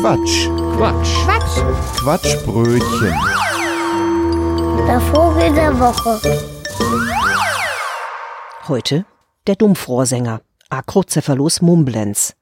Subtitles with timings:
[0.00, 0.48] Quatsch.
[0.76, 1.24] Quatsch.
[1.24, 1.96] Quatsch.
[1.96, 3.14] Quatschbrötchen.
[4.86, 6.20] Der Vogel der Woche.
[8.68, 9.06] Heute
[9.46, 12.34] der Dumpfrohrsänger Acrocephalus mumblens.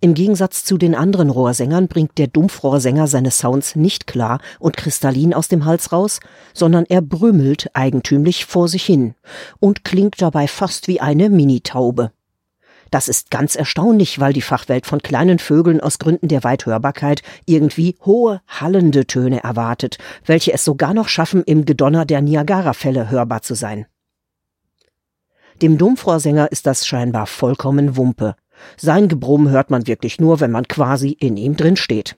[0.00, 5.32] Im Gegensatz zu den anderen Rohrsängern bringt der Dumpfrohrsänger seine Sounds nicht klar und kristallin
[5.32, 6.18] aus dem Hals raus,
[6.52, 9.14] sondern er brümmelt eigentümlich vor sich hin
[9.60, 12.10] und klingt dabei fast wie eine Minitaube.
[12.96, 17.94] Das ist ganz erstaunlich, weil die Fachwelt von kleinen Vögeln aus Gründen der Weithörbarkeit irgendwie
[18.06, 23.54] hohe, hallende Töne erwartet, welche es sogar noch schaffen, im Gedonner der Niagarafälle hörbar zu
[23.54, 23.84] sein.
[25.60, 28.34] Dem Dumpfrohrsänger ist das scheinbar vollkommen Wumpe.
[28.78, 32.16] Sein Gebrumm hört man wirklich nur, wenn man quasi in ihm drin steht.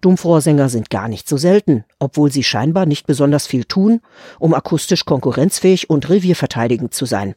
[0.00, 4.00] Dumpfrohrsänger sind gar nicht so selten, obwohl sie scheinbar nicht besonders viel tun,
[4.38, 7.34] um akustisch konkurrenzfähig und revierverteidigend zu sein.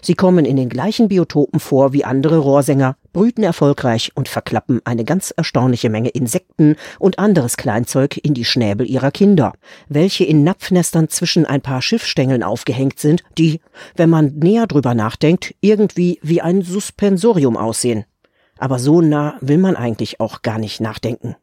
[0.00, 5.04] Sie kommen in den gleichen Biotopen vor wie andere Rohrsänger, brüten erfolgreich und verklappen eine
[5.04, 9.52] ganz erstaunliche Menge Insekten und anderes Kleinzeug in die Schnäbel ihrer Kinder,
[9.88, 13.60] welche in Napfnestern zwischen ein paar Schiffstängeln aufgehängt sind, die,
[13.96, 18.04] wenn man näher drüber nachdenkt, irgendwie wie ein Suspensorium aussehen.
[18.58, 21.36] Aber so nah will man eigentlich auch gar nicht nachdenken.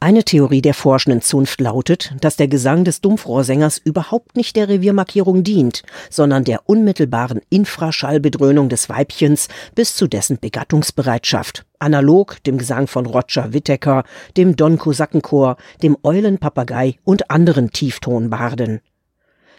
[0.00, 5.42] Eine Theorie der forschenden Zunft lautet, dass der Gesang des Dumpfrohrsängers überhaupt nicht der Reviermarkierung
[5.42, 13.06] dient, sondern der unmittelbaren Infraschallbedröhnung des Weibchens bis zu dessen Begattungsbereitschaft, analog dem Gesang von
[13.06, 14.04] Roger Whittaker,
[14.36, 18.80] dem Don Kosakenchor, dem Eulenpapagei und anderen Tieftonbarden.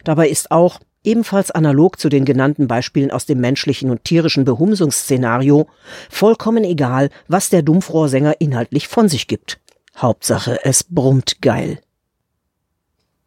[0.04, 5.66] Dabei ist auch, ebenfalls analog zu den genannten Beispielen aus dem menschlichen und tierischen Behumsungsszenario,
[6.08, 9.59] vollkommen egal, was der Dumpfrohrsänger inhaltlich von sich gibt.
[9.96, 11.80] Hauptsache, es brummt geil.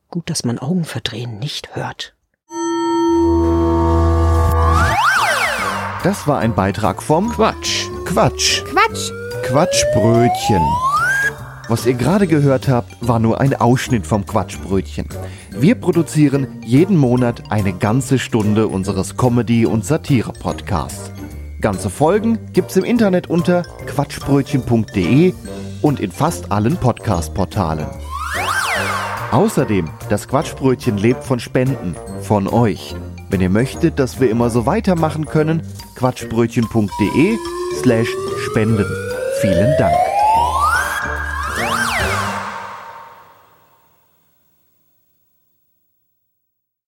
[0.09, 2.15] Gut, dass man Augenverdrehen nicht hört.
[6.03, 7.87] Das war ein Beitrag vom Quatsch.
[8.05, 8.63] Quatsch.
[8.65, 9.11] Quatsch.
[9.43, 10.61] Quatschbrötchen.
[11.69, 15.07] Was ihr gerade gehört habt, war nur ein Ausschnitt vom Quatschbrötchen.
[15.51, 21.11] Wir produzieren jeden Monat eine ganze Stunde unseres Comedy- und Satire-Podcasts.
[21.61, 25.33] Ganze Folgen gibt's im Internet unter quatschbrötchen.de
[25.83, 27.85] und in fast allen Podcast-Portalen.
[29.31, 32.95] Außerdem, das Quatschbrötchen lebt von Spenden, von euch.
[33.29, 35.61] Wenn ihr möchtet, dass wir immer so weitermachen können,
[35.95, 37.37] quatschbrötchen.de
[37.79, 38.09] slash
[38.45, 38.85] spenden.
[39.41, 40.12] Vielen Dank.